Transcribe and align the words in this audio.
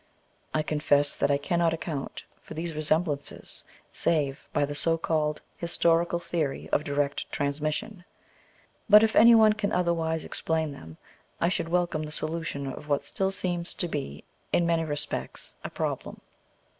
I 0.51 0.63
confess 0.63 1.15
that 1.15 1.29
I 1.29 1.37
cannot 1.37 1.75
account 1.75 2.23
for 2.41 2.55
these 2.55 2.73
resemblances 2.73 3.63
vi 3.67 3.67
PREFACE. 3.67 4.01
save 4.01 4.47
by 4.51 4.65
the 4.65 4.73
so 4.73 4.97
called 4.97 5.43
"historical 5.57 6.17
theory" 6.19 6.67
of 6.71 6.83
direct 6.83 7.31
transmission; 7.31 8.03
but 8.89 9.03
if 9.03 9.15
any 9.15 9.35
one 9.35 9.53
can 9.53 9.71
otherwise 9.71 10.25
explain 10.25 10.71
them 10.71 10.97
I 11.39 11.49
should 11.49 11.69
welcome 11.69 12.01
the 12.01 12.11
solution 12.11 12.65
of 12.65 12.87
what 12.87 13.03
still 13.03 13.29
seems 13.29 13.75
to 13.75 13.87
be, 13.87 14.23
in 14.51 14.65
many 14.65 14.85
respects, 14.85 15.57
a 15.63 15.69
problem. 15.69 16.19